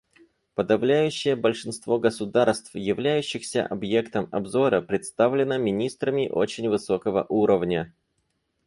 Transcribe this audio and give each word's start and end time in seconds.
Подавляющее 0.55 1.35
большинство 1.35 1.99
государств, 1.99 2.73
являющихся 2.73 3.63
объектом 3.63 4.29
обзора, 4.31 4.81
представлено 4.81 5.59
министрами 5.59 6.27
очень 6.27 6.67
высокого 6.69 7.27
уровня. 7.29 7.93